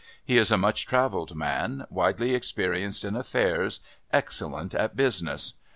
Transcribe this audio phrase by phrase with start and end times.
[0.25, 3.81] He is a much travelled man, widely experienced in affairs,
[4.11, 5.53] excellent at business.